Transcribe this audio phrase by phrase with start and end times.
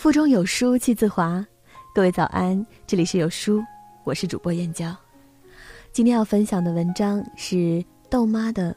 [0.00, 1.46] 腹中有书气自华，
[1.94, 3.62] 各位早安，这里是有书，
[4.02, 4.96] 我是主播燕娇。
[5.92, 8.74] 今天要分享的文章是豆妈的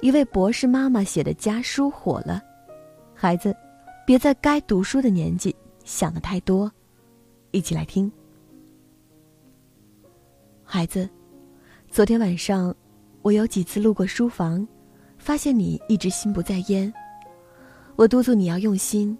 [0.00, 2.42] 一位博士妈妈写的家书火了，
[3.14, 3.54] 孩子，
[4.04, 5.54] 别在该读书的年纪
[5.84, 6.68] 想的太多，
[7.52, 8.10] 一起来听。
[10.64, 11.08] 孩子，
[11.88, 12.74] 昨天晚上
[13.22, 14.66] 我有几次路过书房，
[15.18, 16.92] 发现你一直心不在焉，
[17.94, 19.16] 我督促你要用心。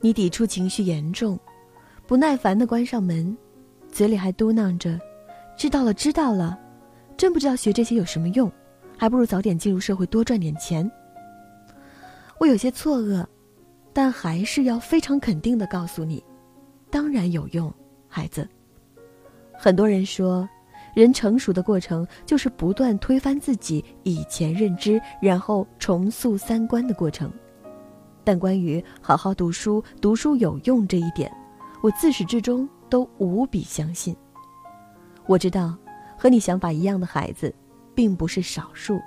[0.00, 1.38] 你抵触情绪严重，
[2.06, 3.36] 不耐烦的关上门，
[3.90, 4.98] 嘴里还嘟囔着
[5.56, 6.58] ：“知道了，知道了。”
[7.16, 8.50] 真不知道学这些有什么用，
[8.96, 10.88] 还不如早点进入社会多赚点钱。
[12.38, 13.26] 我有些错愕，
[13.92, 16.22] 但还是要非常肯定的告诉你：
[16.90, 17.74] 当然有用，
[18.06, 18.48] 孩子。
[19.52, 20.48] 很多人说，
[20.94, 27.28] 人成熟的过程就是不断推翻自己以前认知，然后重塑三观的过程。
[28.28, 31.34] 但关于好好读书、读书有用这一点，
[31.80, 34.14] 我自始至终都无比相信。
[35.26, 35.74] 我知道，
[36.14, 37.50] 和你想法一样的孩子，
[37.94, 39.00] 并不是少数。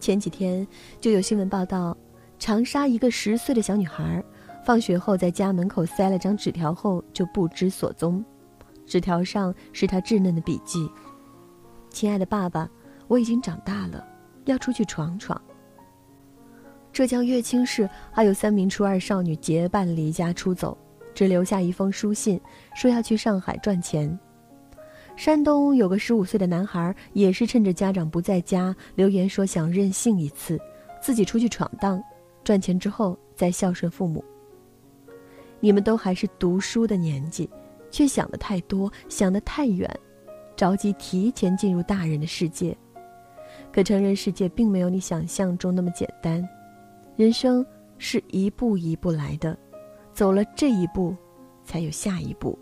[0.00, 0.66] 前几天
[1.00, 1.96] 就有新闻报道，
[2.36, 4.20] 长沙一个十岁的小女孩，
[4.66, 8.24] 放学后在家门口塞了张纸条后就不知所踪。
[8.84, 10.90] 纸条上是她稚嫩的笔记
[11.90, 12.68] ：“亲爱的爸爸，
[13.06, 14.04] 我已经长大了，
[14.46, 15.40] 要出去闯闯。”
[16.94, 20.78] 浙江乐清市还有三名初二少女结伴离家出走，
[21.12, 22.40] 只留下一封书信，
[22.72, 24.16] 说要去上海赚钱。
[25.16, 30.56] 山东有个十五岁的男孩，也是趁着家长不在家，留言说想任性一次，
[31.02, 32.00] 自己出去闯荡，
[32.44, 34.24] 赚钱之后再孝顺父母。
[35.58, 37.50] 你们都还是读书的年纪，
[37.90, 39.90] 却想的太多，想的太远，
[40.54, 42.76] 着急提前进入大人的世界。
[43.72, 46.48] 可成人世界并没有你想象中那么简单。
[47.16, 47.64] 人生
[47.96, 49.56] 是一步一步来的，
[50.12, 51.14] 走了这一步，
[51.62, 52.58] 才有下一步。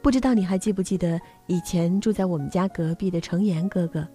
[0.00, 4.06] 不知道你还记不记得以前住在我们家隔壁的程岩哥哥？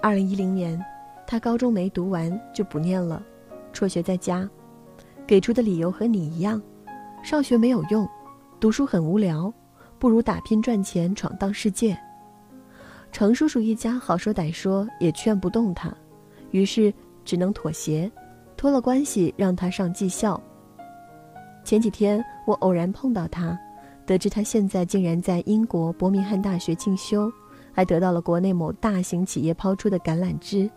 [0.00, 0.82] 二零一零年，
[1.26, 3.22] 他高中没读完就不念了，
[3.74, 4.48] 辍学在家，
[5.26, 6.62] 给出的理由和你一样，
[7.22, 8.08] 上学没有用，
[8.58, 9.52] 读书很无聊，
[9.98, 11.94] 不如打拼赚钱闯荡世界。
[13.10, 15.94] 程叔叔一家好说歹说也劝不动他，
[16.52, 16.90] 于是。
[17.24, 18.10] 只能妥协，
[18.56, 20.40] 托了关系让他上技校。
[21.64, 23.58] 前几天我偶然碰到他，
[24.04, 27.30] 得知他现在竟然在英国伯明翰大学进修，
[27.72, 30.68] 还得到了国内某大型企业抛出的橄榄枝。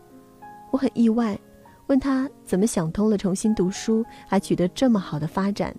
[0.72, 1.38] 我很意外，
[1.88, 5.75] 问他怎么想通了重新读书，还取得这么好的发展。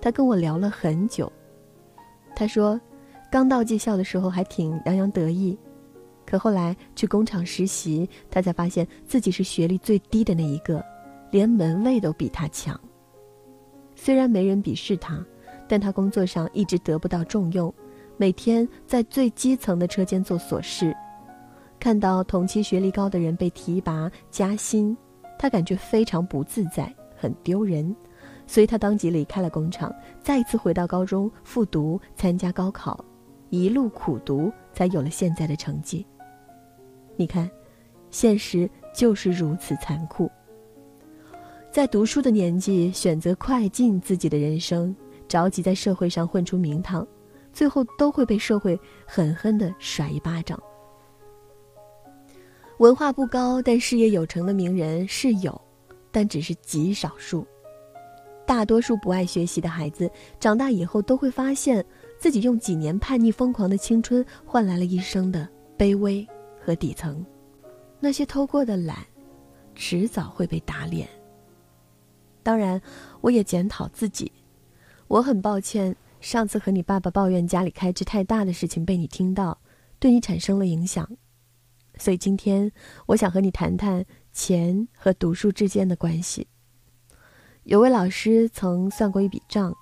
[0.00, 1.30] 他跟我聊了很久。
[2.34, 2.80] 他说，
[3.30, 5.56] 刚到技校的时候还挺洋洋得意。
[6.24, 10.84] 可后来去工厂实习，他才发现自己是学历最低的那一个，
[11.30, 12.78] 连门卫都比他强。
[13.94, 15.24] 虽然没人鄙视他，
[15.68, 17.72] 但他工作上一直得不到重用，
[18.16, 20.94] 每天在最基层的车间做琐事。
[21.78, 24.96] 看到同期学历高的人被提拔加薪，
[25.38, 27.94] 他感觉非常不自在，很丢人。
[28.46, 33.04] 所以他当即离开了工厂，再一次回到高中复读，参加高考，
[33.50, 36.04] 一路苦读，才有了现在的成绩。
[37.16, 37.50] 你看，
[38.10, 40.30] 现实就是如此残酷。
[41.70, 44.94] 在读书的年纪，选择快进自己的人生，
[45.26, 47.06] 着急在社会上混出名堂，
[47.52, 50.62] 最后都会被社会狠狠的甩一巴掌。
[52.78, 55.58] 文化不高但事业有成的名人是有，
[56.10, 57.46] 但只是极少数。
[58.44, 61.82] 大多数不爱学习的孩子，长大以后都会发现
[62.18, 65.48] 自己用几年叛逆疯狂的青春，换来了一生的
[65.78, 66.26] 卑微。
[66.64, 67.24] 和底层，
[67.98, 68.98] 那些偷过的懒，
[69.74, 71.08] 迟早会被打脸。
[72.42, 72.80] 当然，
[73.20, 74.30] 我也检讨自己，
[75.08, 79.58] 我很抱歉，上次和你爸爸抱怨家里开支太大的事情被你听到，
[79.98, 81.08] 对你产生了影响。
[81.98, 82.70] 所以今天，
[83.06, 86.46] 我想和你谈谈钱和读书之间的关系。
[87.64, 89.72] 有位老师曾算过一笔账：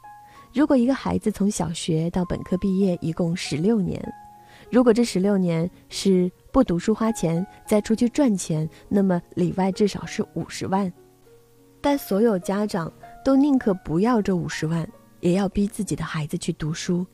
[0.53, 4.03] 如果一个孩子从小学到本科毕业一共十六年，
[4.71, 10.93] 如果这十六年是不读书花钱，再出去赚钱，那么里外至少是五十万。
[11.81, 12.93] 但所有家长
[13.25, 14.89] 都宁可不要这五十万，
[15.21, 17.07] 也要逼自己的孩子去读书，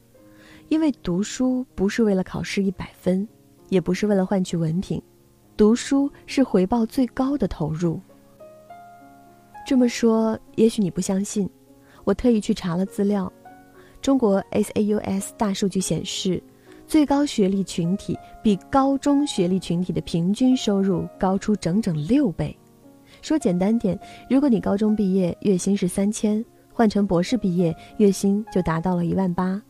[0.68, 3.28] 因为读书不是为了考试一百分，
[3.68, 5.00] 也不是为了换取文凭，
[5.56, 8.00] 读书是回报最高的投入。
[9.66, 11.48] 这么说，也许你不相信，
[12.04, 13.30] 我特意去查了资料，
[14.00, 16.42] 中国 SAUS 大数据显示。
[16.86, 22.56] 最高学历群体比高中学历群体的平均收入高出整整六倍。
[23.22, 23.98] 说简单点，
[24.30, 29.60] 如果你高中毕业月薪是三千，换成博士毕业，月薪就达到了一万八。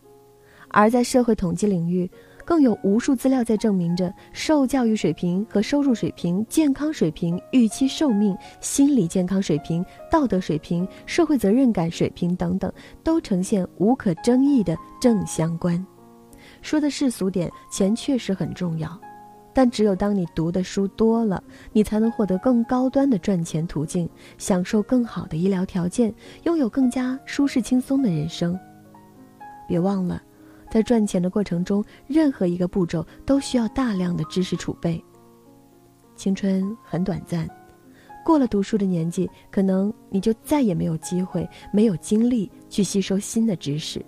[0.68, 2.10] 而在社会统计领域，
[2.44, 12.70] 更有无数资料在证明着，受教育水平和收入水平、健康水平、预期寿命、心理健康水平、道德水平、社会责任感水平等等，
[13.02, 15.84] 都呈现无可争议的正相关。
[16.62, 19.00] 说的世俗点，钱确实很重要，
[19.52, 21.42] 但只有当你读的书多了，
[21.72, 24.08] 你才能获得更高端的赚钱途径，
[24.38, 26.12] 享受更好的医疗条件，
[26.44, 28.58] 拥有更加舒适轻松的人生。
[29.68, 30.22] 别忘了。
[30.68, 35.02] 在赚钱的过程中，任何一个步骤都需要大量的知识储备。
[36.16, 37.48] 青春很短暂，
[38.24, 44.04] 过了读书的年纪，可能你就再也没有机会、没有精力去吸收新的知识。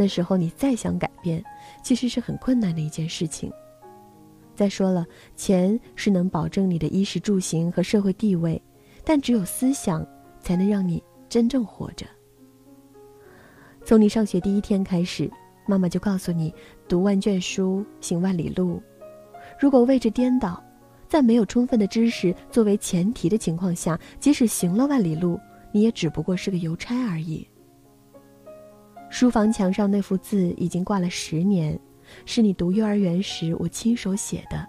[0.00, 1.44] 那时候你再想改变，
[1.84, 3.52] 其实是很困难的一件事情。
[4.56, 5.04] 再说了，
[5.36, 8.58] 钱是能保证你的衣食住行和社会地位，
[9.04, 10.06] 但只有思想
[10.40, 12.06] 才能让你真正活着。
[13.84, 15.30] 从你上学第一天开始。
[15.66, 16.52] 妈妈就告诉你，
[16.88, 18.82] 读万卷书，行万里路。
[19.60, 20.60] 如果位置颠倒，
[21.08, 25.38] 在没有充分的知识作为前提的情况下，即使行了万里路，
[25.70, 27.46] 你也只不过是个邮差而已。
[29.10, 31.78] 书房墙上那幅字已经挂了十年，
[32.24, 34.64] 是你读幼儿园时我亲手写的。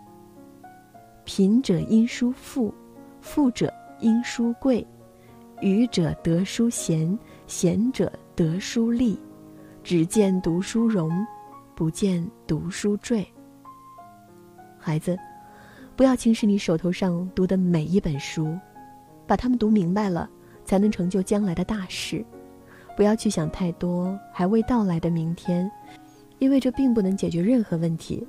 [1.24, 2.74] 贫者因书富，
[3.22, 4.86] 富者因书贵，
[5.62, 9.18] 愚者得书贤，贤者得书利。
[9.84, 11.12] 只见读书荣，
[11.76, 13.26] 不见读书坠。
[14.80, 15.16] 孩子，
[15.96, 18.58] 不要轻视你手头上读的每一本书，
[19.28, 20.28] 把它们读明白了，
[20.66, 22.26] 才能成就将来的大事。
[22.96, 25.70] 不要去想太多还未到来的明天，
[26.40, 28.26] 因为这并不能解决任何问题，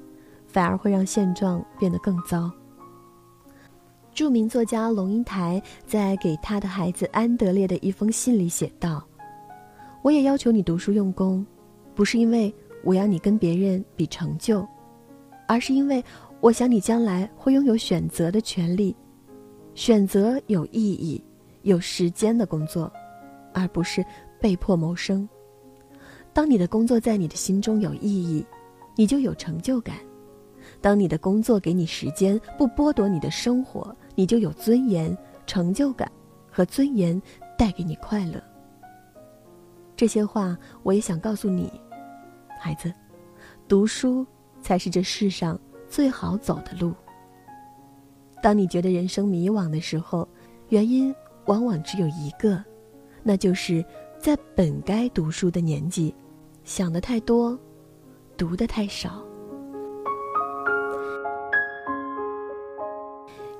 [0.46, 2.50] 反而会让现状变得更糟。
[4.14, 9.02] 著名作家龙应台在给他的孩子安德烈的一封信里写道。
[10.02, 11.46] 我也要求你读书用功，
[11.94, 12.52] 不是因为
[12.84, 14.66] 我要你跟别人比成就，
[15.46, 16.04] 而是因为
[16.40, 18.94] 我想你将来会拥有选择的权利，
[19.74, 21.22] 选择有意义、
[21.62, 22.92] 有时间的工作，
[23.52, 24.04] 而不是
[24.40, 25.28] 被迫谋生。
[26.32, 28.44] 当你的工作在你的心中有意义，
[28.96, 29.96] 你就有成就感；
[30.80, 35.16] 当你的工作给你时间，不剥夺你的生活，你就有尊严、
[35.46, 36.10] 成就感
[36.50, 37.20] 和尊严
[37.58, 38.42] 带给你快乐。
[39.94, 41.70] 这些话我也想告诉你，
[42.58, 42.92] 孩子，
[43.68, 44.26] 读书
[44.60, 45.58] 才是这世上
[45.88, 46.94] 最好走的路。
[48.42, 50.26] 当你觉得人生迷惘的时候，
[50.70, 51.14] 原因
[51.44, 52.64] 往往只有一个，
[53.22, 53.84] 那就是
[54.18, 56.14] 在本该读书的年纪，
[56.64, 57.58] 想的太多，
[58.36, 59.22] 读的太少。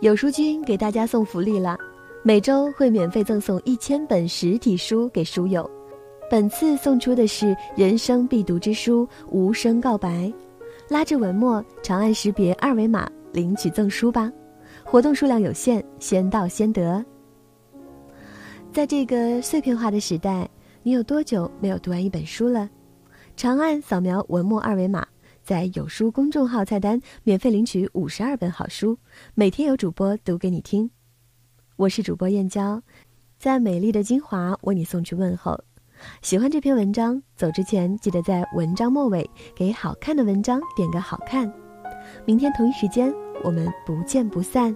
[0.01, 1.79] 有书君给大家送福利了，
[2.25, 5.69] 每周会免费赠送一千本实体书给书友。
[6.29, 10.09] 本次送出的是人生必读之书《无声告白》，
[10.89, 14.33] 拉至文末长按识别二维码领取赠书吧，
[14.83, 17.05] 活动数量有限，先到先得。
[18.73, 20.49] 在这个碎片化的时代，
[20.83, 22.71] 你有多久没有读完一本书了？
[23.37, 25.07] 长按扫描文末二维码，
[25.43, 28.99] 在有书公众号菜单免费领取五十二本好书，
[29.35, 30.91] 每天有主播读给你听。
[31.77, 32.83] 我是主播燕娇，
[33.39, 35.63] 在美丽的金华为你送去问候。
[36.23, 41.53] 喜欢这篇文章，走之前记得在文章末尾给好看的文章点个好看。
[42.25, 43.13] 明天同一时间，
[43.45, 44.75] 我们不见不散。